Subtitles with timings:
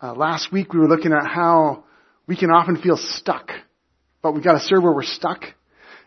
[0.00, 1.82] Uh, last week we were looking at how
[2.28, 3.50] we can often feel stuck,
[4.22, 5.42] but we've got to serve where we're stuck.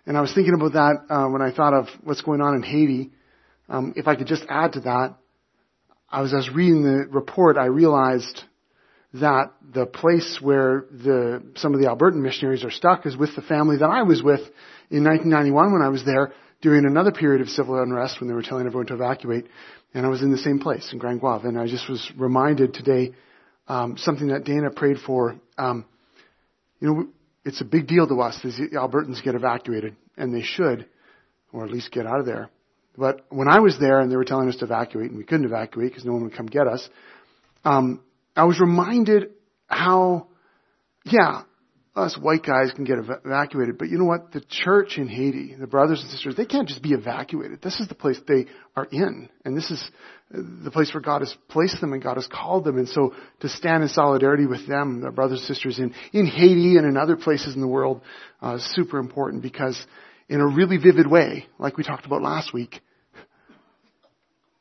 [0.06, 2.64] And I was thinking about that uh, when I thought of what's going on in
[2.64, 3.12] Haiti.
[3.68, 5.16] Um, if I could just add to that,
[6.10, 8.42] I was, I was reading the report, I realized
[9.16, 13.42] that the place where the, some of the Albertan missionaries are stuck is with the
[13.42, 14.40] family that I was with
[14.90, 16.32] in 1991 when I was there
[16.62, 19.48] during another period of civil unrest when they were telling everyone to evacuate.
[19.94, 21.44] And I was in the same place in Grand Goave.
[21.44, 23.12] And I just was reminded today
[23.72, 25.40] um, something that Dana prayed for.
[25.58, 25.86] Um,
[26.82, 27.08] you know,
[27.46, 28.38] it's a big deal to us.
[28.44, 30.88] The Albertans get evacuated, and they should,
[31.54, 32.50] or at least get out of there.
[32.98, 35.46] But when I was there and they were telling us to evacuate, and we couldn't
[35.46, 36.88] evacuate because no one would come get us,
[37.64, 38.02] um,
[38.36, 39.30] I was reminded
[39.68, 40.28] how,
[41.06, 41.44] yeah,
[41.94, 44.32] us white guys can get evacuated, but you know what?
[44.32, 47.62] The church in Haiti, the brothers and sisters, they can't just be evacuated.
[47.62, 48.46] This is the place they
[48.78, 49.92] are in, and this is
[50.32, 52.78] the place where God has placed them and God has called them.
[52.78, 56.78] And so to stand in solidarity with them, their brothers and sisters in, in Haiti
[56.78, 58.02] and in other places in the world,
[58.42, 59.86] uh, is super important because
[60.30, 62.80] in a really vivid way, like we talked about last week,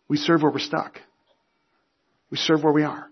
[0.09, 0.99] we serve where we're stuck.
[2.33, 3.07] We serve where we are.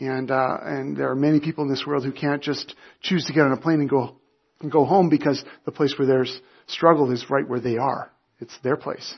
[0.00, 3.32] And, uh, and there are many people in this world who can't just choose to
[3.34, 4.16] get on a plane and go,
[4.60, 8.10] and go home because the place where there's struggle is right where they are.
[8.40, 9.14] It's their place.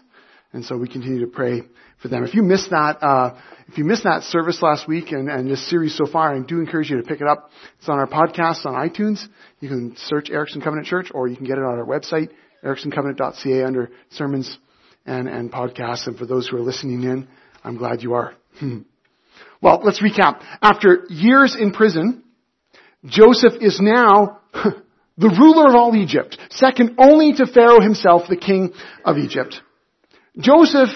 [0.53, 1.63] And so we continue to pray
[2.03, 2.25] for them.
[2.25, 3.39] If you missed that, uh,
[3.69, 6.61] if you missed that service last week and, and this series so far, I do
[6.61, 7.51] encourage you to pick it up.
[7.79, 9.25] It's on our podcast on iTunes.
[9.61, 12.31] You can search Erickson Covenant Church or you can get it on our website,
[12.65, 14.59] ericksoncovenant.ca under sermons
[15.07, 16.07] and, and podcasts.
[16.07, 17.29] And for those who are listening in,
[17.65, 18.35] I'm glad you are.
[19.63, 20.43] Well, let's recap.
[20.61, 22.25] After years in prison,
[23.05, 24.41] Joseph is now
[25.17, 28.73] the ruler of all Egypt, second only to Pharaoh himself, the king
[29.05, 29.61] of Egypt.
[30.37, 30.91] Joseph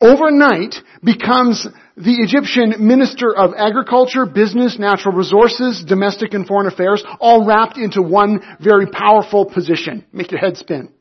[0.00, 7.44] overnight becomes the Egyptian minister of agriculture, business, natural resources, domestic and foreign affairs, all
[7.44, 10.04] wrapped into one very powerful position.
[10.12, 10.92] Make your head spin.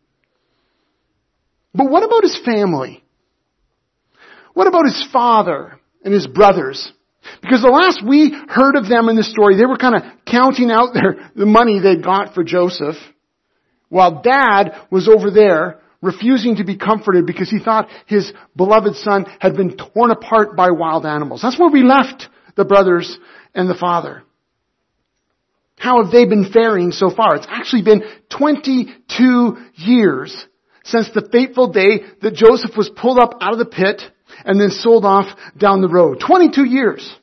[1.73, 3.03] But what about his family?
[4.53, 6.91] What about his father and his brothers?
[7.41, 10.69] Because the last we heard of them in the story, they were kind of counting
[10.69, 12.95] out their, the money they'd got for Joseph,
[13.89, 19.25] while dad was over there refusing to be comforted because he thought his beloved son
[19.39, 21.41] had been torn apart by wild animals.
[21.41, 23.17] That's where we left the brothers
[23.53, 24.23] and the father.
[25.77, 27.35] How have they been faring so far?
[27.35, 30.45] It's actually been 22 years
[30.83, 34.01] since the fateful day that Joseph was pulled up out of the pit
[34.45, 35.25] and then sold off
[35.57, 36.19] down the road.
[36.25, 37.15] 22 years.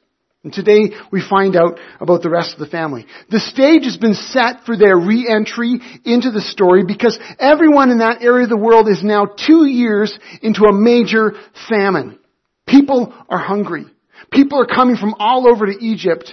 [0.45, 3.07] And today we find out about the rest of the family.
[3.29, 8.23] The stage has been set for their re-entry into the story because everyone in that
[8.23, 11.33] area of the world is now two years into a major
[11.69, 12.21] famine.
[12.69, 13.87] People are hungry.
[14.31, 16.31] People are coming from all over to Egypt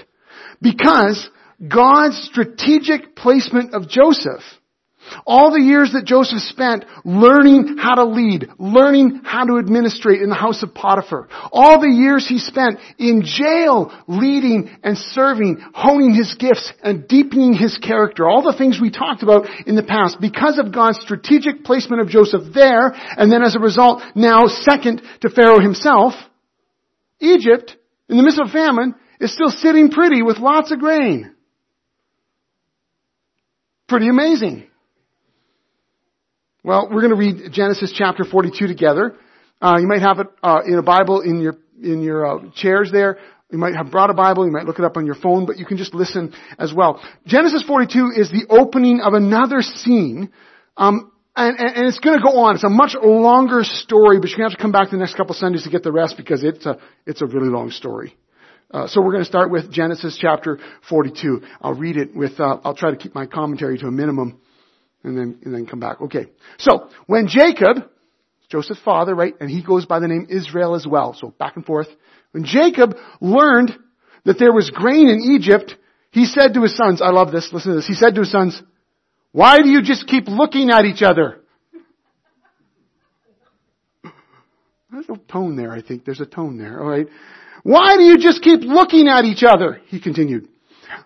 [0.61, 1.27] because
[1.67, 4.43] God's strategic placement of Joseph
[5.25, 10.29] all the years that Joseph spent learning how to lead, learning how to administrate in
[10.29, 11.27] the house of Potiphar.
[11.51, 17.53] All the years he spent in jail leading and serving, honing his gifts and deepening
[17.53, 18.27] his character.
[18.27, 22.09] All the things we talked about in the past because of God's strategic placement of
[22.09, 26.13] Joseph there and then as a result now second to Pharaoh himself,
[27.19, 27.75] Egypt
[28.09, 31.33] in the midst of famine is still sitting pretty with lots of grain.
[33.87, 34.67] Pretty amazing.
[36.65, 39.15] Well, we're going to read Genesis chapter 42 together.
[39.61, 42.89] Uh, you might have it uh, in a Bible in your in your uh, chairs
[42.91, 43.19] there.
[43.51, 44.47] You might have brought a Bible.
[44.47, 46.99] You might look it up on your phone, but you can just listen as well.
[47.27, 50.31] Genesis 42 is the opening of another scene.
[50.75, 52.55] Um, and, and, and, it's going to go on.
[52.55, 55.17] It's a much longer story, but you're going to have to come back the next
[55.17, 58.17] couple Sundays to get the rest because it's a it's a really long story.
[58.71, 60.57] Uh, so we're going to start with Genesis chapter
[60.89, 61.43] 42.
[61.61, 62.39] I'll read it with.
[62.39, 64.39] Uh, I'll try to keep my commentary to a minimum
[65.05, 66.01] and then, and then come back.
[66.01, 66.27] Okay.
[66.57, 67.89] So, when Jacob,
[68.49, 71.65] Joseph's father, right, and he goes by the name Israel as well, so back and
[71.65, 71.87] forth.
[72.31, 73.77] When Jacob learned
[74.25, 75.75] that there was grain in Egypt,
[76.11, 78.31] he said to his sons, I love this, listen to this, he said to his
[78.31, 78.61] sons,
[79.31, 81.41] why do you just keep looking at each other?
[84.91, 86.05] There's a tone there, I think.
[86.05, 87.07] There's a tone there, alright?
[87.63, 89.81] Why do you just keep looking at each other?
[89.87, 90.47] He continued.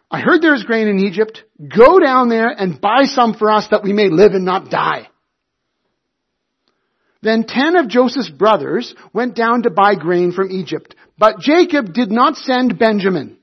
[0.10, 1.44] I heard there is grain in Egypt.
[1.60, 5.08] Go down there and buy some for us that we may live and not die.
[7.22, 10.96] Then ten of Joseph's brothers went down to buy grain from Egypt.
[11.18, 13.38] But Jacob did not send Benjamin,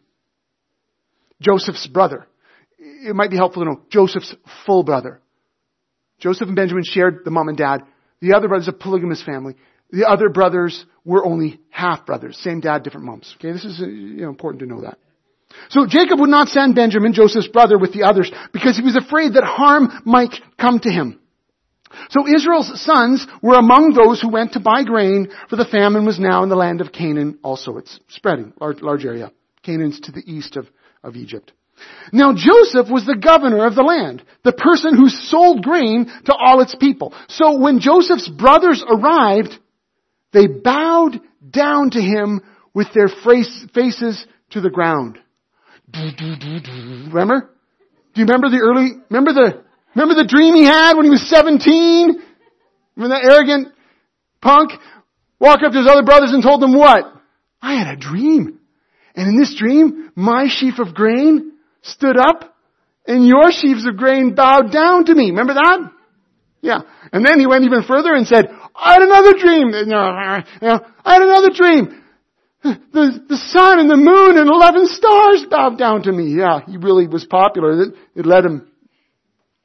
[1.41, 2.27] Joseph's brother.
[2.79, 4.35] It might be helpful to know Joseph's
[4.65, 5.21] full brother.
[6.19, 7.83] Joseph and Benjamin shared the mom and dad.
[8.21, 9.57] The other brothers, a polygamous family.
[9.91, 12.39] The other brothers were only half brothers.
[12.39, 13.35] Same dad, different moms.
[13.39, 14.99] Okay, this is uh, you know, important to know that.
[15.69, 19.35] So Jacob would not send Benjamin, Joseph's brother, with the others because he was afraid
[19.35, 21.21] that harm might come to him.
[22.11, 26.19] So Israel's sons were among those who went to buy grain, for the famine was
[26.19, 27.79] now in the land of Canaan also.
[27.79, 29.33] It's spreading, large, large area.
[29.63, 30.67] Canaan's to the east of,
[31.03, 31.53] of Egypt.
[32.13, 36.61] Now Joseph was the governor of the land, the person who sold grain to all
[36.61, 37.15] its people.
[37.29, 39.59] So when Joseph's brothers arrived,
[40.33, 42.41] they bowed down to him
[42.75, 45.19] with their faces to the ground.
[45.93, 47.51] Remember?
[48.15, 49.63] Do you remember the early, remember the,
[49.95, 52.23] remember the dream he had when he was 17?
[52.95, 53.69] When that arrogant
[54.41, 54.73] punk
[55.39, 57.05] walked up to his other brothers and told them what?
[57.61, 58.59] I had a dream.
[59.15, 61.53] And in this dream, my sheaf of grain
[61.83, 62.57] stood up
[63.07, 65.31] and your sheaves of grain bowed down to me.
[65.31, 65.93] Remember that?
[66.61, 66.81] Yeah.
[67.13, 69.69] And then he went even further and said, I had another dream.
[69.69, 70.45] Uh, know, I
[71.05, 72.03] had another dream.
[72.93, 76.35] The, the sun and the moon and 11 stars bowed down to me.
[76.37, 77.83] Yeah, he really was popular.
[77.83, 78.69] It, it led him,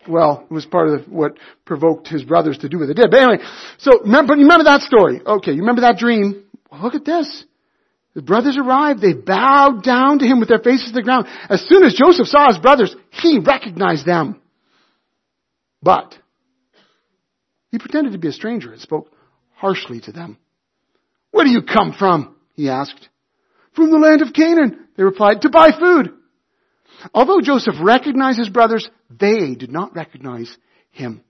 [0.08, 3.12] well, it was part of what provoked his brothers to do what they did.
[3.12, 3.44] But anyway,
[3.78, 5.22] so remember, you remember that story.
[5.26, 6.44] Okay, you remember that dream?
[6.72, 7.46] Well, look at this.
[8.14, 9.02] The brothers arrived.
[9.02, 11.28] They bowed down to him with their faces to the ground.
[11.50, 14.42] As soon as Joseph saw his brothers, he recognized them.
[15.82, 16.14] But
[17.72, 19.12] he pretended to be a stranger and spoke
[19.56, 20.38] harshly to them.
[21.32, 22.36] Where do you come from?
[22.54, 23.10] He asked.
[23.74, 26.14] From the land of Canaan, they replied, to buy food.
[27.14, 30.56] Although Joseph recognized his brothers, they did not recognize
[30.92, 31.24] him.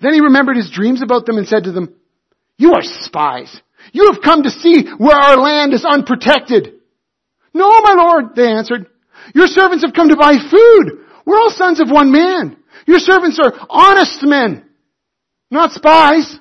[0.00, 1.94] Then he remembered his dreams about them and said to them,
[2.56, 3.54] You are spies.
[3.92, 6.74] You have come to see where our land is unprotected.
[7.52, 8.86] No, my lord, they answered.
[9.34, 11.04] Your servants have come to buy food.
[11.24, 12.56] We're all sons of one man.
[12.86, 14.64] Your servants are honest men,
[15.50, 16.38] not spies.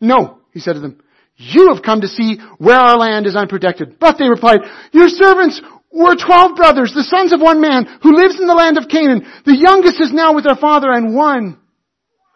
[0.00, 1.02] No, he said to them.
[1.42, 3.98] You have come to see where our land is unprotected.
[3.98, 4.60] But they replied,
[4.92, 5.58] Your servants
[5.90, 9.24] were twelve brothers, the sons of one man, who lives in the land of Canaan.
[9.46, 11.58] The youngest is now with their father, and one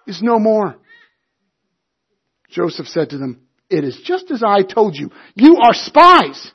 [0.06, 0.76] is no more.
[2.48, 5.10] Joseph said to them, It is just as I told you.
[5.34, 6.52] You are spies.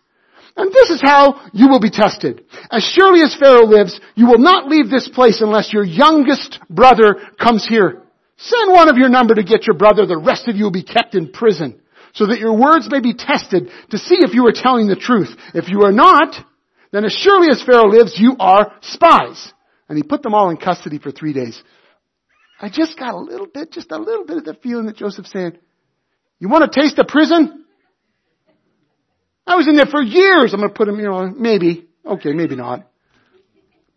[0.57, 2.45] And this is how you will be tested.
[2.71, 7.15] As surely as Pharaoh lives, you will not leave this place unless your youngest brother
[7.39, 8.01] comes here.
[8.37, 10.07] Send one of your number to get your brother.
[10.07, 11.79] The rest of you will be kept in prison
[12.19, 15.29] so that your words may be tested to see if you are telling the truth.
[15.53, 16.35] If you are not,
[16.91, 19.53] then as surely as Pharaoh lives, you are spies.
[19.87, 21.63] And he put them all in custody for three days.
[22.59, 25.31] I just got a little bit, just a little bit of the feeling that Joseph's
[25.31, 25.57] saying,
[26.39, 27.63] you want to taste the prison?
[29.47, 30.53] I was in there for years.
[30.53, 31.87] I'm going to put them, you know, maybe.
[32.05, 32.85] Okay, maybe not.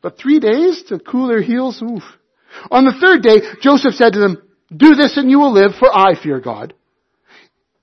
[0.01, 1.83] But three days to cool their heels?
[1.83, 2.05] Oof.
[2.71, 4.43] On the third day, Joseph said to them,
[4.75, 6.75] do this and you will live, for I fear God.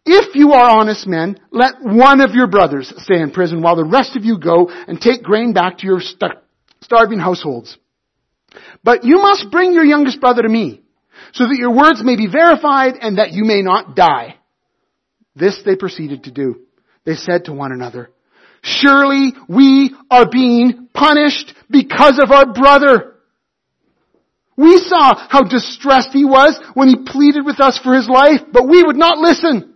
[0.05, 3.83] If you are honest men, let one of your brothers stay in prison while the
[3.83, 6.01] rest of you go and take grain back to your
[6.81, 7.77] starving households.
[8.83, 10.81] But you must bring your youngest brother to me,
[11.33, 14.37] so that your words may be verified and that you may not die.
[15.35, 16.61] This they proceeded to do.
[17.05, 18.09] They said to one another,
[18.61, 23.15] Surely we are being punished because of our brother.
[24.57, 28.67] We saw how distressed he was when he pleaded with us for his life, but
[28.67, 29.68] we would not listen.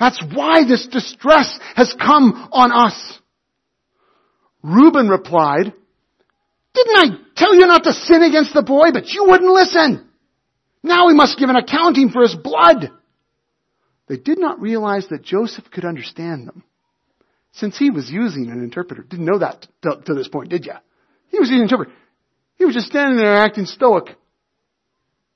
[0.00, 3.18] That's why this distress has come on us.
[4.62, 5.74] Reuben replied,
[6.74, 7.04] Didn't I
[7.36, 10.08] tell you not to sin against the boy, but you wouldn't listen?
[10.82, 12.90] Now we must give an accounting for his blood.
[14.08, 16.64] They did not realize that Joseph could understand them.
[17.52, 19.02] Since he was using an interpreter.
[19.02, 20.72] Didn't know that to, to this point, did you?
[21.28, 21.92] He was using an interpreter.
[22.56, 24.16] He was just standing there acting stoic.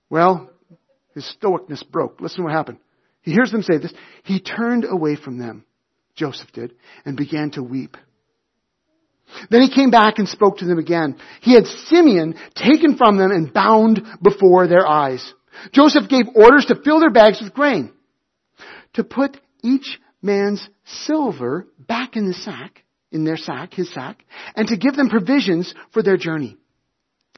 [0.08, 0.50] Well,
[1.14, 2.20] his stoicness broke.
[2.20, 2.78] Listen to what happened.
[3.24, 3.92] He hears them say this.
[4.22, 5.64] He turned away from them,
[6.14, 6.74] Joseph did,
[7.06, 7.96] and began to weep.
[9.50, 11.16] Then he came back and spoke to them again.
[11.40, 15.32] He had Simeon taken from them and bound before their eyes.
[15.72, 17.92] Joseph gave orders to fill their bags with grain,
[18.92, 24.22] to put each man's silver back in the sack, in their sack, his sack,
[24.54, 26.58] and to give them provisions for their journey.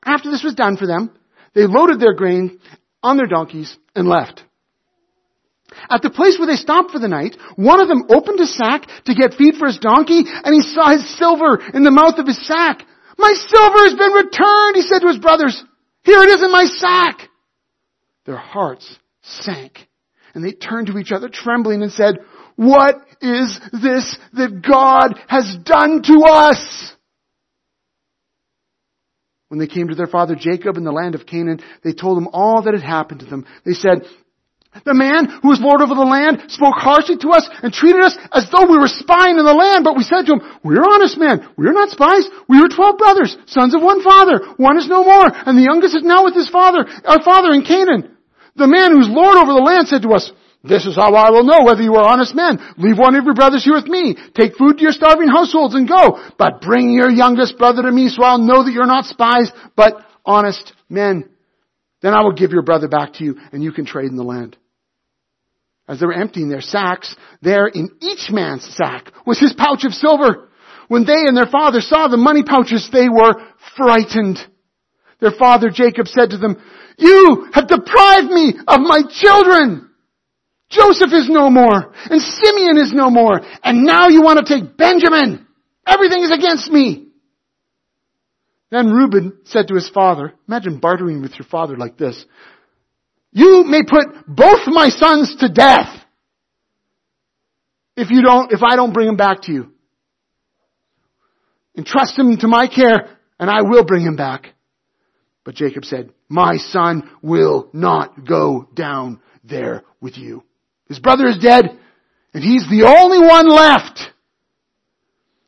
[0.04, 1.16] After this was done for them,
[1.54, 2.58] they loaded their grain
[3.04, 4.42] on their donkeys and left.
[5.90, 8.86] At the place where they stopped for the night, one of them opened a sack
[9.06, 12.26] to get feed for his donkey, and he saw his silver in the mouth of
[12.26, 12.84] his sack.
[13.18, 15.62] My silver has been returned, he said to his brothers.
[16.04, 17.28] Here it is in my sack.
[18.26, 19.88] Their hearts sank,
[20.34, 22.16] and they turned to each other trembling and said,
[22.56, 26.92] What is this that God has done to us?
[29.48, 32.28] When they came to their father Jacob in the land of Canaan, they told him
[32.32, 33.46] all that had happened to them.
[33.64, 34.02] They said,
[34.84, 38.18] The man who was Lord over the land spoke harshly to us and treated us
[38.32, 41.16] as though we were spying in the land, but we said to him, we're honest
[41.16, 41.46] men.
[41.56, 42.28] We're not spies.
[42.48, 44.42] We were twelve brothers, sons of one father.
[44.58, 47.64] One is no more, and the youngest is now with his father, our father in
[47.64, 48.16] Canaan.
[48.56, 50.32] The man who's Lord over the land said to us,
[50.66, 52.58] this is how I will know whether you are honest men.
[52.76, 54.16] Leave one of your brothers here with me.
[54.34, 56.18] Take food to your starving households and go.
[56.38, 60.04] But bring your youngest brother to me so I'll know that you're not spies, but
[60.24, 61.28] honest men.
[62.02, 64.24] Then I will give your brother back to you and you can trade in the
[64.24, 64.56] land.
[65.88, 69.92] As they were emptying their sacks, there in each man's sack was his pouch of
[69.92, 70.48] silver.
[70.88, 73.34] When they and their father saw the money pouches, they were
[73.76, 74.38] frightened.
[75.20, 76.60] Their father Jacob said to them,
[76.98, 79.90] you have deprived me of my children.
[80.68, 84.76] Joseph is no more, and Simeon is no more, and now you want to take
[84.76, 85.46] Benjamin.
[85.86, 87.08] Everything is against me.
[88.70, 92.24] Then Reuben said to his father, imagine bartering with your father like this.
[93.36, 95.94] You may put both my sons to death
[97.94, 99.72] if you don't, if I don't bring them back to you.
[101.76, 104.54] Entrust him to my care and I will bring him back.
[105.44, 110.42] But Jacob said, my son will not go down there with you.
[110.88, 111.66] His brother is dead,
[112.32, 114.00] and he's the only one left.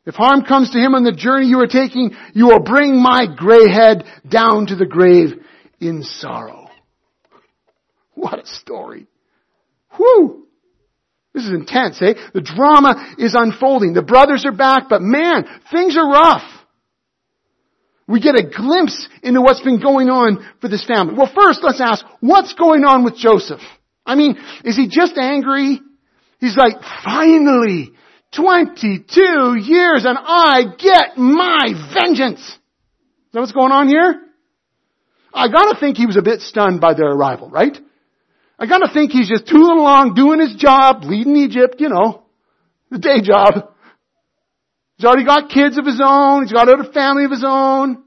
[0.05, 3.25] If harm comes to him on the journey you are taking, you will bring my
[3.35, 5.43] gray head down to the grave
[5.79, 6.58] in sorrow.
[8.29, 9.07] What a story.
[9.95, 10.47] Whew!
[11.33, 12.15] This is intense, eh?
[12.33, 13.93] The drama is unfolding.
[13.93, 16.43] The brothers are back, but man, things are rough.
[18.07, 21.13] We get a glimpse into what's been going on for this family.
[21.15, 23.61] Well, first let's ask, what's going on with Joseph?
[24.05, 25.79] I mean, is he just angry?
[26.39, 26.73] He's like,
[27.05, 27.91] finally,
[28.35, 32.41] 22 years and I get my vengeance.
[32.41, 34.19] Is that what's going on here?
[35.33, 37.77] I gotta think he was a bit stunned by their arrival, right?
[38.59, 42.23] I gotta think he's just tooling along, doing his job, leading Egypt, you know,
[42.91, 43.71] the day job.
[44.97, 48.03] He's already got kids of his own, he's got a family of his own,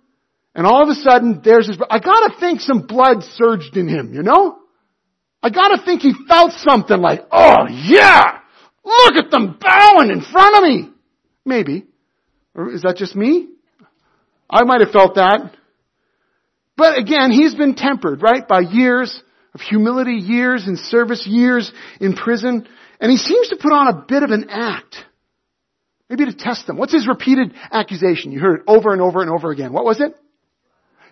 [0.55, 4.13] and all of a sudden there's his, I gotta think some blood surged in him,
[4.13, 4.59] you know?
[5.43, 8.41] I gotta think he felt something like, oh yeah!
[8.85, 10.91] Look at them bowing in front of me!
[11.47, 11.87] Maybe.
[12.55, 13.49] Or is that just me?
[14.51, 15.55] I might have felt that.
[16.77, 18.47] But again, he's been tempered, right?
[18.47, 19.23] By years
[19.55, 22.67] of humility, years in service, years in prison.
[23.01, 24.97] And he seems to put on a bit of an act.
[26.09, 26.77] Maybe to test them.
[26.77, 28.33] What's his repeated accusation?
[28.33, 29.73] You heard it over and over and over again.
[29.73, 30.15] What was it?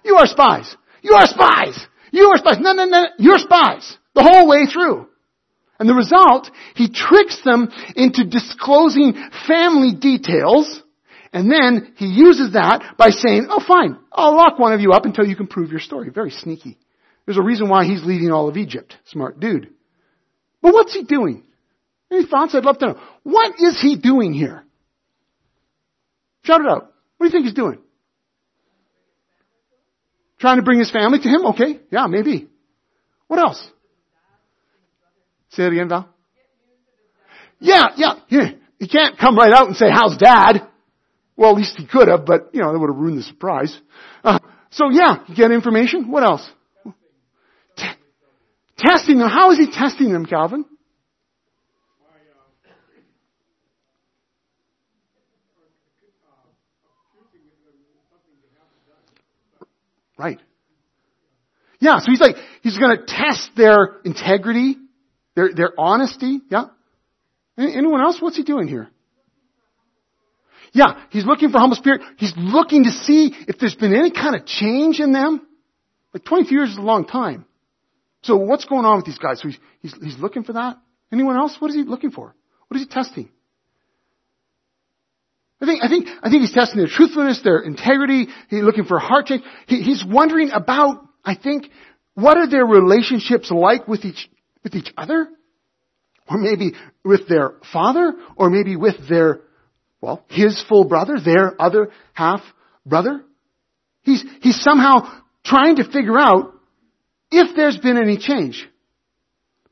[0.05, 0.75] You are spies.
[1.03, 1.79] You are spies.
[2.13, 2.57] You are spies.
[2.61, 3.07] No, no, no.
[3.19, 3.97] You're spies.
[4.15, 5.09] The whole way through.
[5.79, 9.15] And the result, he tricks them into disclosing
[9.49, 10.83] family details,
[11.33, 15.07] and then he uses that by saying, oh fine, I'll lock one of you up
[15.07, 16.11] until you can prove your story.
[16.11, 16.77] Very sneaky.
[17.31, 18.97] There's a reason why he's leading all of Egypt.
[19.05, 19.71] Smart dude.
[20.61, 21.45] But what's he doing?
[22.11, 22.57] Any thoughts?
[22.57, 23.01] I'd love to know.
[23.23, 24.65] What is he doing here?
[26.43, 26.93] Shout it out.
[27.19, 27.79] What do you think he's doing?
[30.41, 31.47] Trying to bring his family to him?
[31.47, 31.79] Okay.
[31.93, 32.49] Yeah, maybe.
[33.29, 33.65] What else?
[35.51, 36.09] Say it again, Val.
[37.61, 38.51] Yeah, yeah, yeah.
[38.81, 40.67] He can't come right out and say, how's dad?
[41.37, 43.81] Well, at least he could have, but, you know, that would have ruined the surprise.
[44.25, 46.11] Uh, so yeah, get information.
[46.11, 46.51] What else?
[48.81, 49.29] Testing them.
[49.29, 50.65] How is he testing them, Calvin?
[60.19, 60.39] Right.
[61.79, 64.77] Yeah, so he's like, he's gonna test their integrity,
[65.35, 66.67] their, their honesty, yeah?
[67.57, 68.21] Anyone else?
[68.21, 68.89] What's he doing here?
[70.73, 72.03] Yeah, he's looking for humble spirit.
[72.17, 75.47] He's looking to see if there's been any kind of change in them.
[76.13, 77.45] Like 22 years is a long time.
[78.23, 79.41] So what's going on with these guys?
[79.41, 80.77] So he's, he's, he's looking for that.
[81.13, 81.57] Anyone else?
[81.59, 82.35] What is he looking for?
[82.69, 83.31] What is he testing?
[85.61, 88.29] I think, I think, I think he's testing their truthfulness, their integrity.
[88.49, 89.43] He's looking for heart change.
[89.67, 91.67] He, he's wondering about, I think,
[92.15, 94.29] what are their relationships like with each
[94.63, 95.29] with each other,
[96.29, 96.75] or maybe
[97.05, 99.41] with their father, or maybe with their,
[100.01, 102.41] well, his full brother, their other half
[102.85, 103.23] brother.
[104.03, 106.55] He's, he's somehow trying to figure out
[107.31, 108.69] if there's been any change.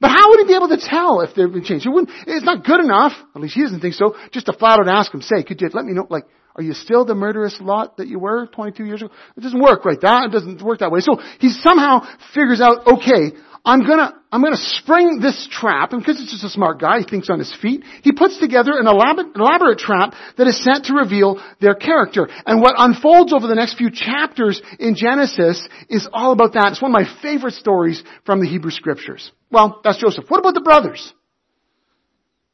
[0.00, 1.85] But how would he be able to tell if there'd been change?
[1.85, 4.79] It wouldn't, it's not good enough, at least he doesn't think so, just to flat
[4.79, 6.25] out ask him, say, could you let me know, like,
[6.55, 9.12] are you still the murderous lot that you were 22 years ago?
[9.37, 10.27] It doesn't work right that.
[10.27, 11.00] It doesn't work that way.
[11.00, 12.00] So he somehow
[12.35, 16.49] figures out, okay, I'm gonna, I'm gonna spring this trap, and because it's just a
[16.49, 20.47] smart guy, he thinks on his feet, he puts together an elaborate, elaborate trap that
[20.47, 22.29] is set to reveal their character.
[22.47, 26.73] And what unfolds over the next few chapters in Genesis is all about that.
[26.73, 29.31] It's one of my favorite stories from the Hebrew scriptures.
[29.50, 30.25] Well, that's Joseph.
[30.29, 31.12] What about the brothers?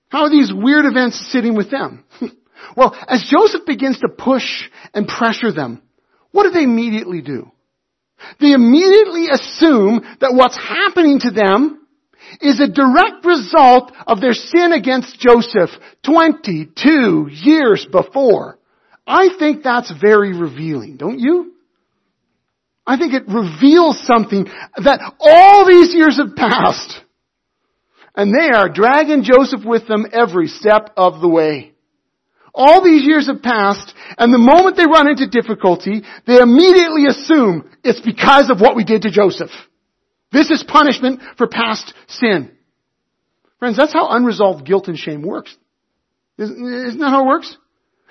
[0.08, 2.04] How are these weird events sitting with them?
[2.76, 5.82] well, as Joseph begins to push and pressure them,
[6.30, 7.50] what do they immediately do?
[8.40, 11.86] They immediately assume that what's happening to them
[12.40, 15.70] is a direct result of their sin against Joseph
[16.04, 18.58] 22 years before.
[19.06, 21.52] I think that's very revealing, don't you?
[22.86, 27.00] I think it reveals something that all these years have passed.
[28.14, 31.73] And they are dragging Joseph with them every step of the way.
[32.54, 37.68] All these years have passed, and the moment they run into difficulty, they immediately assume
[37.82, 39.50] it's because of what we did to Joseph.
[40.30, 42.52] This is punishment for past sin.
[43.58, 45.56] Friends, that's how unresolved guilt and shame works.
[46.38, 47.56] Isn't that how it works?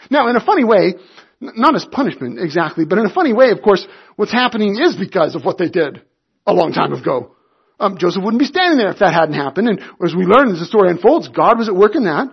[0.10, 0.96] Now, in a funny way,
[1.40, 3.86] not as punishment exactly, but in a funny way, of course,
[4.18, 6.02] what's happening is because of what they did
[6.46, 7.36] a long time ago.
[7.80, 10.60] Um, Joseph wouldn't be standing there if that hadn't happened, and as we learn as
[10.60, 12.28] the story unfolds, God was at work in that.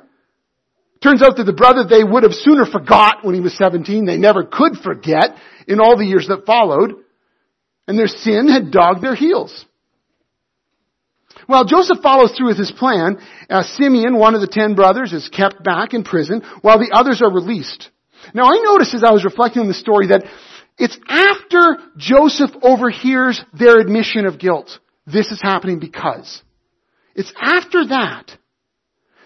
[1.02, 4.18] Turns out that the brother they would have sooner forgot when he was 17, they
[4.18, 6.94] never could forget in all the years that followed,
[7.88, 9.64] and their sin had dogged their heels.
[11.48, 13.18] Well, Joseph follows through with his plan.
[13.48, 17.22] Uh, Simeon, one of the ten brothers, is kept back in prison while the others
[17.22, 17.90] are released.
[18.34, 20.24] Now I noticed as I was reflecting on the story that
[20.78, 24.78] it's after Joseph overhears their admission of guilt.
[25.06, 26.42] This is happening because.
[27.14, 28.30] It's after that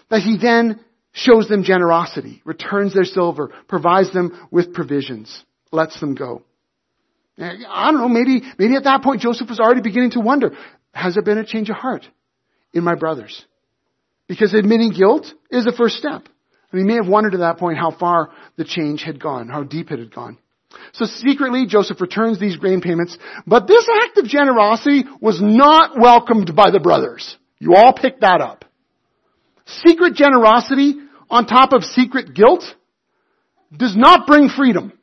[0.09, 0.79] that he then
[1.15, 6.43] shows them generosity, returns their silver, provides them with provisions, lets them go.
[7.39, 10.51] I don't know, maybe, maybe at that point Joseph was already beginning to wonder,
[10.93, 12.05] has there been a change of heart
[12.73, 13.45] in my brothers?
[14.27, 16.27] Because admitting guilt is the first step.
[16.71, 19.63] And he may have wondered at that point how far the change had gone, how
[19.63, 20.37] deep it had gone.
[20.91, 23.17] So secretly, Joseph returns these grain payments,
[23.47, 27.37] but this act of generosity was not welcomed by the brothers.
[27.59, 28.65] You all picked that up.
[29.65, 30.95] Secret generosity
[31.29, 32.63] on top of secret guilt
[33.75, 34.93] does not bring freedom.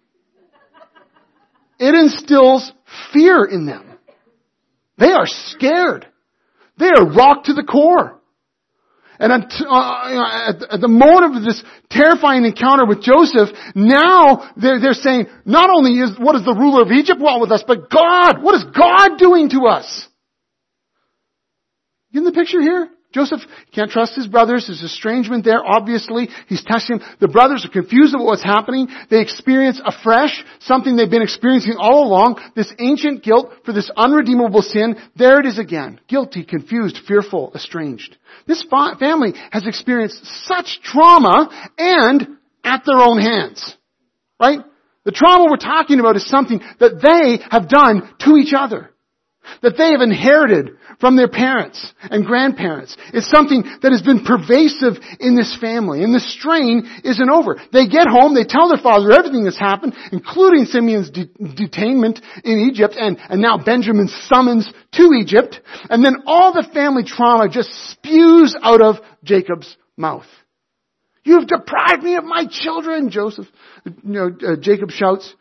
[1.78, 2.70] It instills
[3.12, 3.98] fear in them.
[4.98, 6.06] They are scared.
[6.78, 8.20] They are rocked to the core.
[9.18, 15.70] And uh, at the moment of this terrifying encounter with Joseph, now they're, saying, not
[15.70, 18.64] only is, what is the ruler of Egypt want with us, but God, what is
[18.64, 20.08] God doing to us?
[22.10, 22.88] You in the picture here?
[23.12, 23.40] Joseph
[23.74, 24.66] can't trust his brothers.
[24.66, 26.28] There's estrangement there, obviously.
[26.48, 27.00] He's testing.
[27.20, 28.88] The brothers are confused about what's happening.
[29.10, 34.62] They experience afresh something they've been experiencing all along, this ancient guilt for this unredeemable
[34.62, 34.96] sin.
[35.16, 36.00] There it is again.
[36.08, 38.16] Guilty, confused, fearful, estranged.
[38.46, 43.76] This fa- family has experienced such trauma and at their own hands.
[44.40, 44.60] Right?
[45.04, 48.91] The trauma we're talking about is something that they have done to each other.
[49.62, 52.96] That they have inherited from their parents and grandparents.
[53.12, 57.60] It's something that has been pervasive in this family, and the strain isn't over.
[57.72, 62.70] They get home, they tell their father everything that's happened, including Simeon's de- detainment in
[62.70, 67.70] Egypt, and, and now Benjamin's summons to Egypt, and then all the family trauma just
[67.90, 70.26] spews out of Jacob's mouth.
[71.24, 73.46] You have deprived me of my children, Joseph,
[73.84, 75.32] you know, uh, Jacob shouts.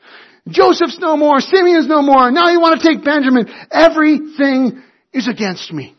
[0.47, 3.47] Joseph's no more, Simeon's no more, now you want to take Benjamin.
[3.71, 4.81] Everything
[5.13, 5.95] is against me.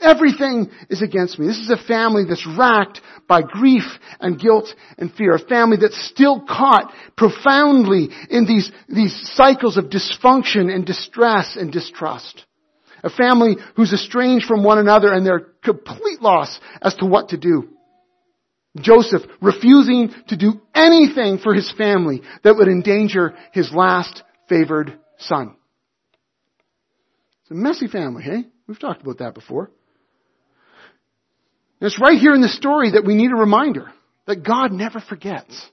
[0.00, 1.46] Everything is against me.
[1.46, 3.82] This is a family that's racked by grief
[4.20, 5.34] and guilt and fear.
[5.34, 11.72] A family that's still caught profoundly in these, these cycles of dysfunction and distress and
[11.72, 12.44] distrust.
[13.02, 17.36] A family who's estranged from one another and they're complete loss as to what to
[17.36, 17.68] do.
[18.76, 25.56] Joseph refusing to do anything for his family that would endanger his last favored son.
[27.42, 28.44] It's a messy family, hey?
[28.66, 29.70] We've talked about that before.
[31.80, 33.90] And it's right here in the story that we need a reminder
[34.26, 35.66] that God never forgets.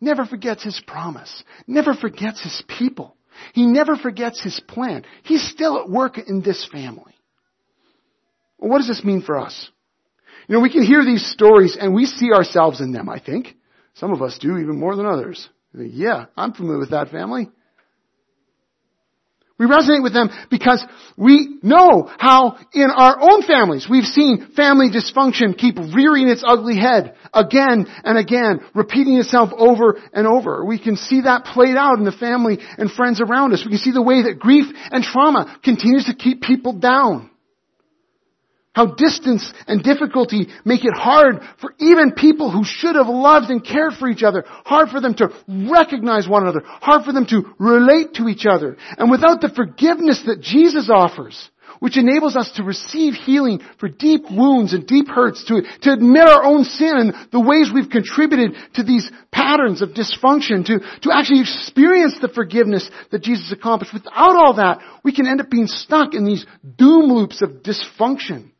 [0.00, 1.42] Never forgets His promise.
[1.66, 3.16] Never forgets His people.
[3.54, 5.04] He never forgets His plan.
[5.22, 7.14] He's still at work in this family.
[8.58, 9.70] Well, what does this mean for us?
[10.48, 13.54] You know, we can hear these stories and we see ourselves in them, I think.
[13.94, 15.48] Some of us do even more than others.
[15.74, 17.50] Yeah, I'm familiar with that family.
[19.58, 20.84] We resonate with them because
[21.16, 26.78] we know how in our own families we've seen family dysfunction keep rearing its ugly
[26.78, 30.64] head again and again, repeating itself over and over.
[30.64, 33.64] We can see that played out in the family and friends around us.
[33.64, 37.28] We can see the way that grief and trauma continues to keep people down.
[38.78, 43.64] How distance and difficulty make it hard for even people who should have loved and
[43.64, 47.42] cared for each other, hard for them to recognize one another, hard for them to
[47.58, 48.76] relate to each other.
[48.96, 54.30] And without the forgiveness that Jesus offers, which enables us to receive healing for deep
[54.30, 58.54] wounds and deep hurts, to, to admit our own sin and the ways we've contributed
[58.74, 63.92] to these patterns of dysfunction, to, to actually experience the forgiveness that Jesus accomplished.
[63.92, 68.52] Without all that, we can end up being stuck in these doom loops of dysfunction.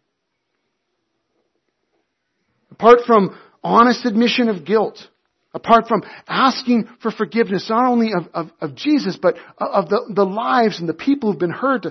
[2.78, 4.98] Apart from honest admission of guilt,
[5.52, 10.24] apart from asking for forgiveness, not only of, of, of Jesus, but of the, the
[10.24, 11.86] lives and the people who've been hurt,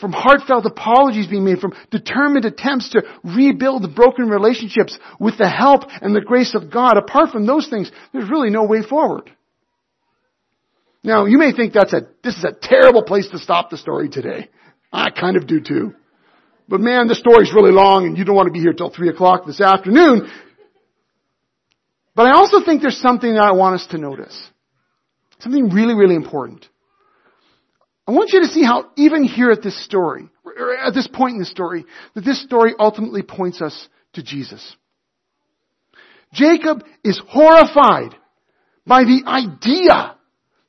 [0.00, 5.82] from heartfelt apologies being made, from determined attempts to rebuild broken relationships with the help
[6.00, 6.96] and the grace of God.
[6.96, 9.30] Apart from those things, there's really no way forward.
[11.04, 14.08] Now, you may think that's a, this is a terrible place to stop the story
[14.08, 14.48] today.
[14.92, 15.94] I kind of do too.
[16.72, 19.10] But man, the story's really long and you don't want to be here till three
[19.10, 20.26] o'clock this afternoon.
[22.14, 24.34] But I also think there's something that I want us to notice.
[25.40, 26.66] Something really, really important.
[28.08, 31.34] I want you to see how even here at this story, or at this point
[31.34, 34.74] in the story, that this story ultimately points us to Jesus.
[36.32, 38.16] Jacob is horrified
[38.86, 40.16] by the idea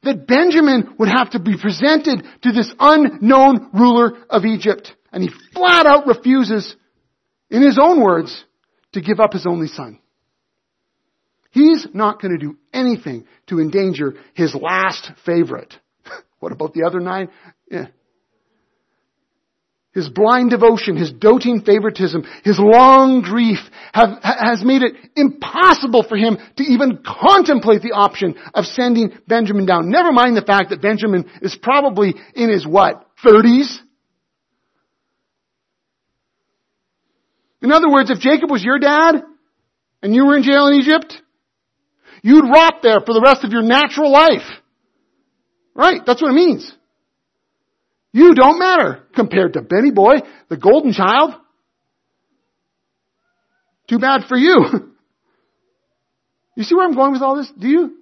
[0.03, 4.93] that Benjamin would have to be presented to this unknown ruler of Egypt.
[5.13, 6.75] And he flat out refuses,
[7.49, 8.43] in his own words,
[8.93, 9.99] to give up his only son.
[11.51, 15.73] He's not going to do anything to endanger his last favorite.
[16.39, 17.29] what about the other nine?
[17.69, 17.87] Yeah.
[19.93, 23.59] His blind devotion, his doting favoritism, his long grief
[23.93, 29.67] have, has made it impossible for him to even contemplate the option of sending Benjamin
[29.67, 29.91] down.
[29.91, 33.05] Never mind the fact that Benjamin is probably in his what?
[33.23, 33.77] 30s?
[37.63, 39.23] In other words, if Jacob was your dad
[40.01, 41.15] and you were in jail in Egypt,
[42.21, 44.45] you'd rot there for the rest of your natural life.
[45.73, 46.01] Right?
[46.05, 46.71] That's what it means.
[48.11, 50.15] You don't matter compared to Benny Boy,
[50.49, 51.33] the golden child.
[53.89, 54.65] Too bad for you.
[56.55, 57.51] you see where I'm going with all this?
[57.57, 57.97] Do you?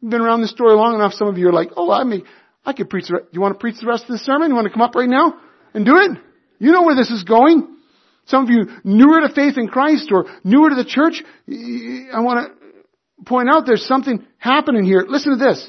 [0.00, 1.14] You've been around this story long enough.
[1.14, 2.24] Some of you are like, oh, I mean,
[2.64, 3.08] I could preach.
[3.08, 4.50] The, you want to preach the rest of the sermon?
[4.50, 5.34] You want to come up right now
[5.74, 6.12] and do it?
[6.58, 7.79] You know where this is going.
[8.30, 12.46] Some of you newer to faith in Christ or newer to the church, I want
[12.46, 15.04] to point out there's something happening here.
[15.06, 15.68] Listen to this.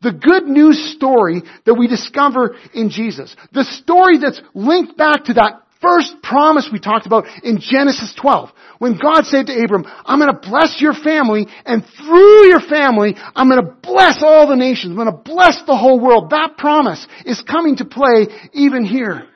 [0.00, 3.36] The good news story that we discover in Jesus.
[3.52, 8.50] The story that's linked back to that first promise we talked about in Genesis 12.
[8.78, 13.16] When God said to Abram, I'm going to bless your family and through your family,
[13.36, 14.92] I'm going to bless all the nations.
[14.92, 16.30] I'm going to bless the whole world.
[16.30, 19.26] That promise is coming to play even here.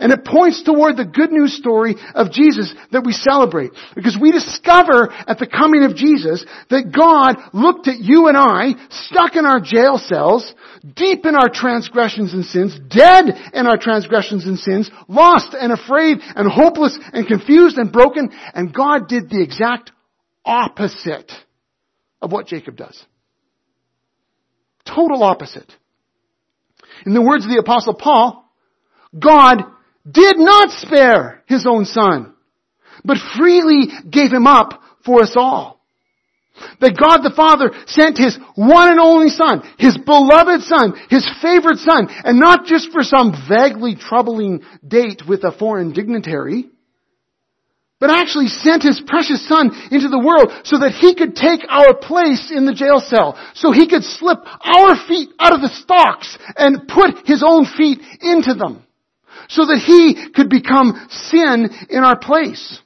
[0.00, 3.72] And it points toward the good news story of Jesus that we celebrate.
[3.94, 8.74] Because we discover at the coming of Jesus that God looked at you and I,
[8.90, 10.52] stuck in our jail cells,
[10.94, 16.18] deep in our transgressions and sins, dead in our transgressions and sins, lost and afraid
[16.20, 19.92] and hopeless and confused and broken, and God did the exact
[20.44, 21.30] opposite
[22.20, 23.00] of what Jacob does.
[24.84, 25.70] Total opposite.
[27.06, 28.44] In the words of the apostle Paul,
[29.16, 29.62] God
[30.10, 32.34] did not spare his own son,
[33.04, 35.80] but freely gave him up for us all.
[36.80, 41.78] That God the Father sent His one and only Son, His beloved Son, His favorite
[41.78, 46.68] Son, and not just for some vaguely troubling date with a foreign dignitary,
[47.98, 51.94] but actually sent His precious Son into the world so that He could take our
[51.94, 56.36] place in the jail cell, so He could slip our feet out of the stocks
[56.54, 58.84] and put His own feet into them
[59.52, 62.80] so that He could become sin in our place.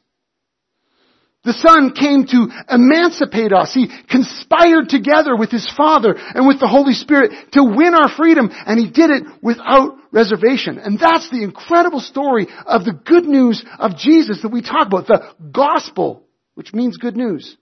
[1.45, 3.73] The Son came to emancipate us.
[3.73, 8.51] He conspired together with His Father and with the Holy Spirit to win our freedom,
[8.53, 10.79] and He did it without reservation.
[10.79, 15.07] And that's the incredible story of the good news of Jesus that we talk about,
[15.07, 16.25] the gospel,
[16.55, 17.57] which means good news.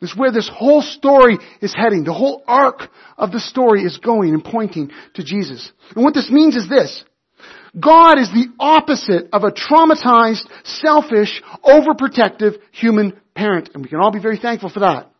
[0.00, 2.02] This is where this whole story is heading.
[2.02, 5.70] The whole arc of the story is going and pointing to Jesus.
[5.94, 7.04] And what this means is this.
[7.78, 13.70] God is the opposite of a traumatized, selfish, overprotective human parent.
[13.74, 15.10] And we can all be very thankful for that.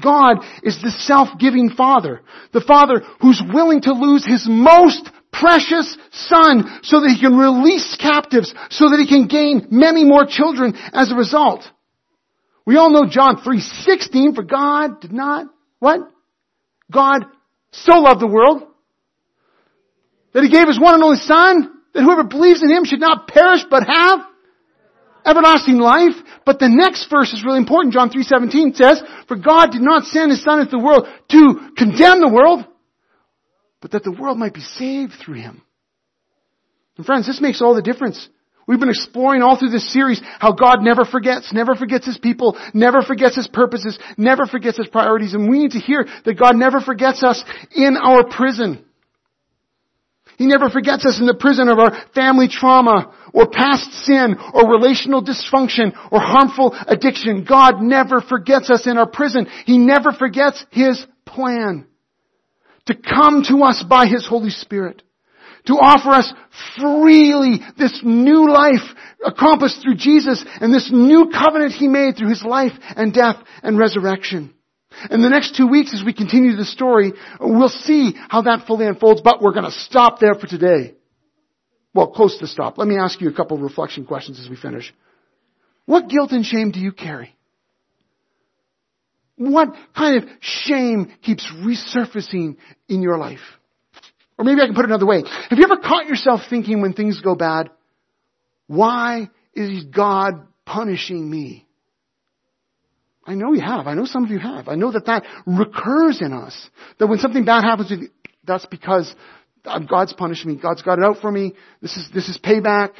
[0.00, 2.22] God is the self-giving Father.
[2.52, 7.96] The Father who's willing to lose His most precious Son so that He can release
[7.96, 11.64] captives, so that He can gain many more children as a result.
[12.64, 15.46] We all know John 3.16, for God did not,
[15.78, 16.00] what?
[16.90, 17.24] God
[17.72, 18.62] so loved the world
[20.32, 23.28] that He gave His one and only Son, that whoever believes in Him should not
[23.28, 24.20] perish but have
[25.24, 26.14] everlasting life.
[26.44, 27.94] But the next verse is really important.
[27.94, 32.20] John 3.17 says, For God did not send His Son into the world to condemn
[32.20, 32.66] the world,
[33.80, 35.62] but that the world might be saved through Him.
[36.96, 38.28] And friends, this makes all the difference.
[38.66, 42.56] We've been exploring all through this series how God never forgets, never forgets His people,
[42.74, 46.56] never forgets His purposes, never forgets His priorities, and we need to hear that God
[46.56, 47.42] never forgets us
[47.74, 48.84] in our prison.
[50.38, 54.70] He never forgets us in the prison of our family trauma or past sin or
[54.70, 57.44] relational dysfunction or harmful addiction.
[57.48, 59.46] God never forgets us in our prison.
[59.66, 61.86] He never forgets His plan
[62.86, 65.02] to come to us by His Holy Spirit.
[65.66, 66.32] To offer us
[66.76, 68.82] freely this new life
[69.24, 73.78] accomplished through Jesus and this new covenant He made through His life and death and
[73.78, 74.54] resurrection.
[75.10, 78.86] In the next two weeks as we continue the story, we'll see how that fully
[78.86, 80.94] unfolds, but we're going to stop there for today.
[81.94, 82.78] Well, close to stop.
[82.78, 84.92] Let me ask you a couple of reflection questions as we finish.
[85.84, 87.34] What guilt and shame do you carry?
[89.36, 92.56] What kind of shame keeps resurfacing
[92.88, 93.40] in your life?
[94.38, 95.22] Or maybe I can put it another way.
[95.50, 97.70] Have you ever caught yourself thinking when things go bad,
[98.66, 101.66] why is God punishing me?
[103.24, 103.86] I know you have.
[103.86, 104.68] I know some of you have.
[104.68, 106.70] I know that that recurs in us.
[106.98, 108.08] That when something bad happens, to you,
[108.44, 109.14] that's because
[109.64, 110.56] God's punishing me.
[110.56, 111.54] God's got it out for me.
[111.80, 112.90] This is, this is payback.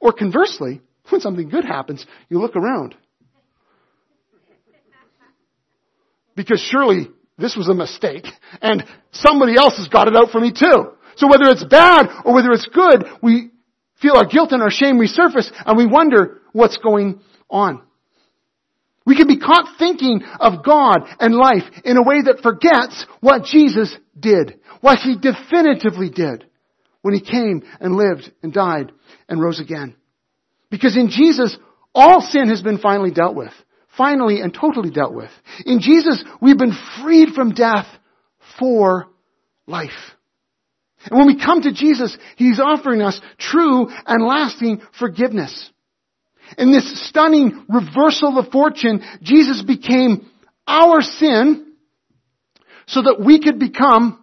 [0.00, 2.94] Or conversely, when something good happens, you look around.
[6.34, 8.26] Because surely this was a mistake
[8.62, 10.92] and somebody else has got it out for me too.
[11.16, 13.50] So whether it's bad or whether it's good, we
[14.00, 17.82] feel our guilt and our shame resurface and we wonder what's going on.
[19.06, 23.44] We can be caught thinking of God and life in a way that forgets what
[23.44, 26.46] Jesus did, what He definitively did
[27.02, 28.92] when He came and lived and died
[29.28, 29.96] and rose again.
[30.70, 31.56] Because in Jesus,
[31.94, 33.52] all sin has been finally dealt with.
[33.96, 35.30] Finally and totally dealt with.
[35.66, 37.86] In Jesus, we've been freed from death
[38.58, 39.08] for
[39.66, 39.90] life.
[41.10, 45.70] And when we come to Jesus, He's offering us true and lasting forgiveness.
[46.58, 50.30] In this stunning reversal of fortune, Jesus became
[50.66, 51.74] our sin
[52.86, 54.18] so that we could become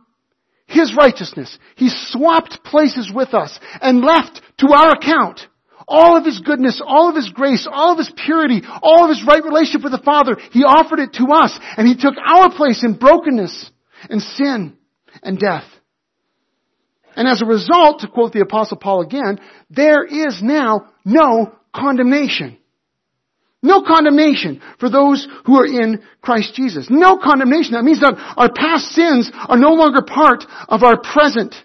[0.66, 1.58] His righteousness.
[1.76, 5.48] He swapped places with us and left to our account
[5.88, 9.26] all of His goodness, all of His grace, all of His purity, all of His
[9.26, 10.38] right relationship with the Father.
[10.52, 13.72] He offered it to us and He took our place in brokenness
[14.10, 14.78] and sin
[15.24, 15.64] and death.
[17.16, 22.58] And as a result, to quote the apostle Paul again, there is now no condemnation.
[23.64, 26.88] No condemnation for those who are in Christ Jesus.
[26.90, 27.74] No condemnation.
[27.74, 31.56] That means that our past sins are no longer part of our present.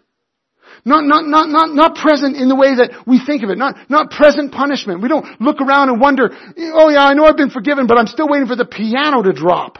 [0.84, 3.58] Not, not, not, not, not present in the way that we think of it.
[3.58, 5.02] Not, not present punishment.
[5.02, 8.08] We don't look around and wonder, oh yeah, I know I've been forgiven, but I'm
[8.08, 9.78] still waiting for the piano to drop.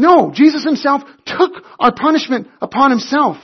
[0.00, 3.36] No, Jesus himself took our punishment upon himself.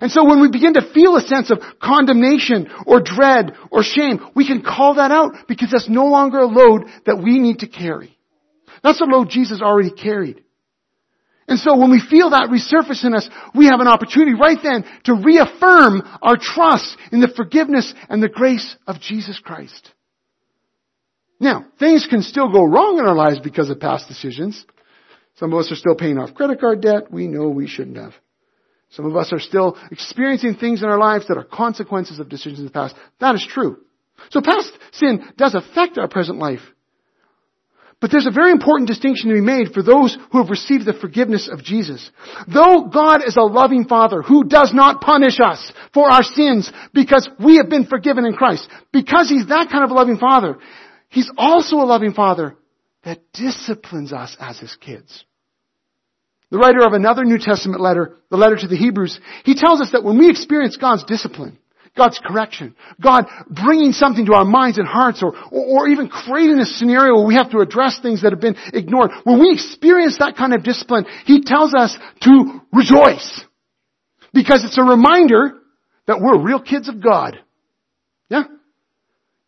[0.00, 4.20] And so when we begin to feel a sense of condemnation or dread or shame,
[4.34, 7.66] we can call that out because that's no longer a load that we need to
[7.66, 8.16] carry.
[8.84, 10.44] That's a load Jesus already carried.
[11.48, 14.84] And so when we feel that resurface in us, we have an opportunity right then
[15.04, 19.92] to reaffirm our trust in the forgiveness and the grace of Jesus Christ.
[21.40, 24.64] Now, things can still go wrong in our lives because of past decisions.
[25.36, 28.14] Some of us are still paying off credit card debt we know we shouldn't have.
[28.90, 32.60] Some of us are still experiencing things in our lives that are consequences of decisions
[32.60, 32.94] in the past.
[33.18, 33.78] That is true.
[34.30, 36.60] So past sin does affect our present life.
[38.00, 40.92] But there's a very important distinction to be made for those who have received the
[40.92, 42.10] forgiveness of Jesus.
[42.46, 47.28] Though God is a loving Father who does not punish us for our sins because
[47.42, 50.58] we have been forgiven in Christ, because He's that kind of a loving Father,
[51.08, 52.56] He's also a loving Father
[53.04, 55.24] that disciplines us as His kids.
[56.50, 59.90] The writer of another New Testament letter, the letter to the Hebrews, he tells us
[59.92, 61.58] that when we experience God's discipline,
[61.96, 66.58] God's correction, God bringing something to our minds and hearts or, or, or, even creating
[66.58, 69.10] a scenario where we have to address things that have been ignored.
[69.22, 73.42] When we experience that kind of discipline, He tells us to rejoice.
[74.32, 75.54] Because it's a reminder
[76.06, 77.38] that we're real kids of God.
[78.28, 78.44] Yeah?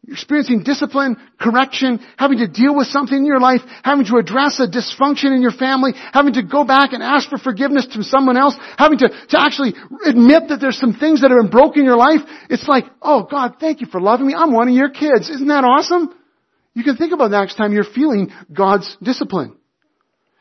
[0.09, 4.69] Experiencing discipline, correction, having to deal with something in your life, having to address a
[4.69, 8.55] dysfunction in your family, having to go back and ask for forgiveness to someone else,
[8.79, 11.97] having to, to actually admit that there's some things that have been broken in your
[11.97, 14.35] life, it's like, oh God, thank you for loving me.
[14.37, 15.29] I'm one of your kids.
[15.29, 16.15] Isn't that awesome?
[16.75, 19.57] You can think about that next time you're feeling God's discipline.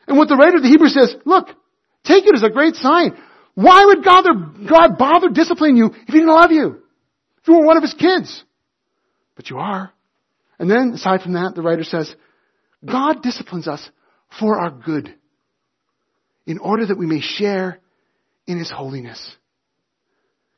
[0.06, 1.48] And what the writer of the Hebrews says, look,
[2.04, 3.16] take it as a great sign.
[3.54, 4.24] Why would God,
[4.68, 6.82] God bother disciplining you if he didn't love you?
[7.40, 8.44] If you were one of his kids?
[9.36, 9.92] But you are.
[10.58, 12.12] And then, aside from that, the writer says,
[12.84, 13.86] God disciplines us
[14.40, 15.14] for our good,
[16.46, 17.80] in order that we may share
[18.46, 19.36] in His holiness.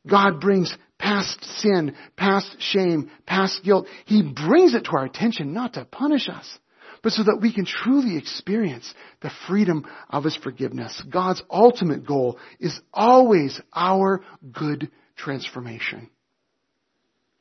[0.07, 3.87] God brings past sin, past shame, past guilt.
[4.07, 6.59] He brings it to our attention not to punish us,
[7.03, 11.03] but so that we can truly experience the freedom of His forgiveness.
[11.09, 16.11] God's ultimate goal is always our good transformation.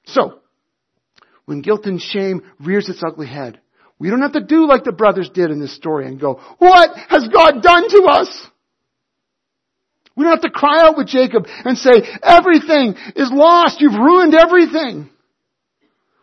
[0.05, 0.39] So,
[1.47, 3.59] when guilt and shame rears its ugly head.
[3.97, 6.95] We don't have to do like the brothers did in this story and go, what
[7.07, 8.47] has God done to us?
[10.15, 13.79] We don't have to cry out with Jacob and say, everything is lost.
[13.79, 15.09] You've ruined everything.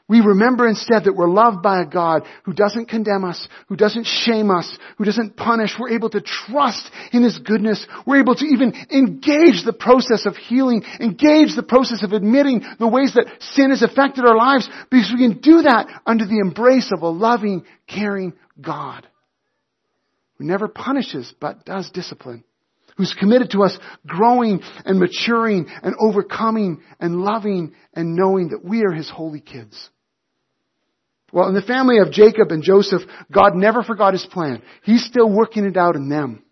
[0.07, 4.05] We remember instead that we're loved by a God who doesn't condemn us, who doesn't
[4.05, 5.77] shame us, who doesn't punish.
[5.79, 7.87] We're able to trust in His goodness.
[8.07, 12.89] We're able to even engage the process of healing, engage the process of admitting the
[12.89, 16.93] ways that sin has affected our lives because we can do that under the embrace
[16.95, 19.09] of a loving, caring God
[20.37, 22.45] who never punishes but does discipline
[22.97, 28.85] who's committed to us growing and maturing and overcoming and loving and knowing that we
[28.85, 29.91] are his holy kids.
[31.33, 34.63] Well, in the family of Jacob and Joseph, God never forgot his plan.
[34.85, 36.45] He's still working it out in them.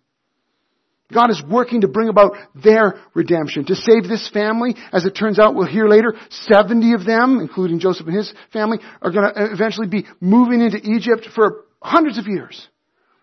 [1.12, 4.74] God is working to bring about their redemption, to save this family.
[4.92, 8.78] As it turns out, we'll hear later, 70 of them, including Joseph and his family,
[9.00, 12.66] are going to eventually be moving into Egypt for hundreds of years,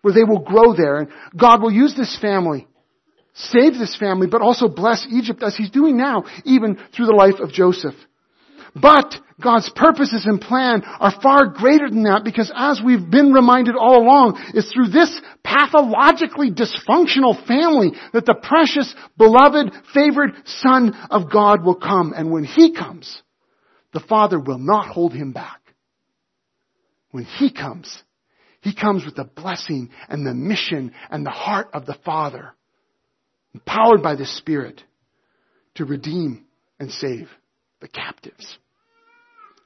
[0.01, 0.97] where they will grow there.
[0.97, 2.67] And God will use this family,
[3.33, 7.39] save this family, but also bless Egypt as He's doing now, even through the life
[7.39, 7.95] of Joseph.
[8.75, 13.75] But God's purposes and plan are far greater than that because as we've been reminded
[13.75, 21.31] all along, it's through this pathologically dysfunctional family that the precious, beloved, favored Son of
[21.31, 22.13] God will come.
[22.15, 23.21] And when He comes,
[23.93, 25.61] the Father will not hold Him back.
[27.11, 28.03] When He comes,
[28.61, 32.53] He comes with the blessing and the mission and the heart of the Father,
[33.53, 34.83] empowered by the Spirit
[35.75, 36.45] to redeem
[36.77, 37.29] and save
[37.81, 38.57] the captives.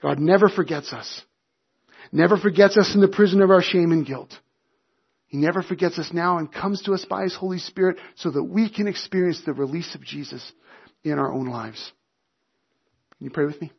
[0.01, 1.21] God never forgets us.
[2.11, 4.31] Never forgets us in the prison of our shame and guilt.
[5.27, 8.43] He never forgets us now and comes to us by His Holy Spirit so that
[8.43, 10.51] we can experience the release of Jesus
[11.03, 11.91] in our own lives.
[13.17, 13.71] Can you pray with me?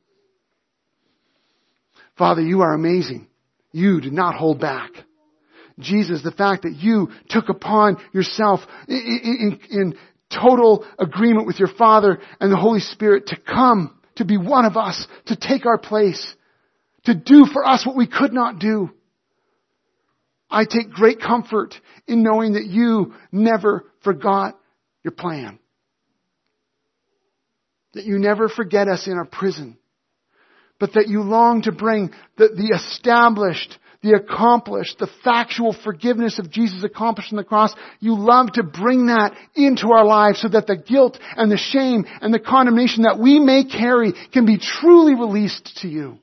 [2.17, 3.29] Father, you are amazing.
[3.73, 4.91] You did not hold back.
[5.79, 9.99] Jesus, the fact that you took upon yourself in, in, in,
[10.31, 14.77] total agreement with your Father and the Holy Spirit to come to be one of
[14.77, 16.35] us, to take our place,
[17.05, 18.91] to do for us what we could not do.
[20.51, 21.75] I take great comfort
[22.07, 24.59] in knowing that you never forgot
[25.03, 25.59] your plan.
[27.95, 29.79] That you never forget us in our prison,
[30.79, 36.51] but that you long to bring the, the established the accomplished, the factual forgiveness of
[36.51, 40.67] Jesus accomplished on the cross, you love to bring that into our lives so that
[40.67, 45.15] the guilt and the shame and the condemnation that we may carry can be truly
[45.15, 46.19] released to you.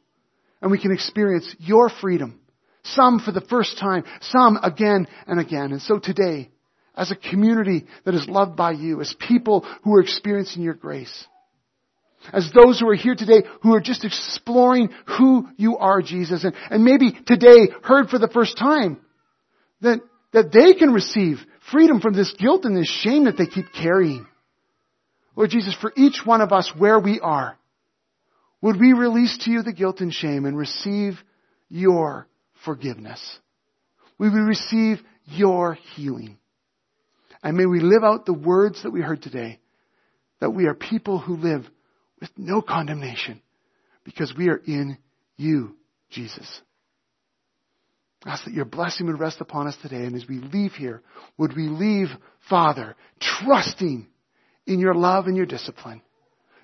[0.61, 2.39] And we can experience your freedom.
[2.83, 5.71] Some for the first time, some again and again.
[5.71, 6.51] And so today,
[6.95, 11.25] as a community that is loved by you, as people who are experiencing your grace,
[12.33, 16.53] as those who are here today who are just exploring who you are, Jesus, and,
[16.69, 18.99] and maybe today heard for the first time
[19.81, 19.99] that,
[20.33, 21.37] that they can receive
[21.71, 24.27] freedom from this guilt and this shame that they keep carrying.
[25.35, 27.57] Lord Jesus, for each one of us where we are,
[28.61, 31.13] would we release to you the guilt and shame and receive
[31.69, 32.27] your
[32.63, 33.39] forgiveness?
[34.19, 36.37] We would receive your healing.
[37.43, 39.59] And may we live out the words that we heard today,
[40.39, 41.67] that we are people who live
[42.21, 43.41] with no condemnation
[44.05, 44.97] because we are in
[45.35, 45.75] you,
[46.09, 46.61] Jesus.
[48.25, 50.03] Ask that your blessing would rest upon us today.
[50.05, 51.01] And as we leave here,
[51.37, 52.07] would we leave,
[52.47, 54.07] Father, trusting
[54.67, 56.01] in your love and your discipline.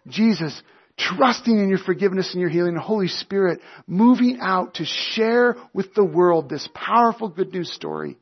[0.08, 0.62] Jesus,
[0.98, 2.76] trusting in your forgiveness and your healing.
[2.76, 8.18] And Holy Spirit, moving out to share with the world this powerful good news story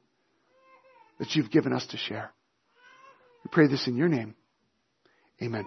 [1.20, 2.32] that you've given us to share.
[3.44, 4.36] We pray this in your name.
[5.42, 5.66] Amen.